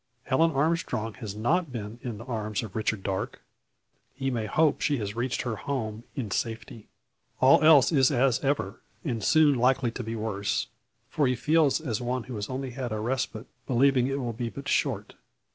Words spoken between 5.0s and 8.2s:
reached her home in safety. All else is